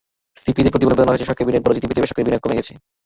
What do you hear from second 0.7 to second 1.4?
প্রতিবেদনে বলা হয়েছে,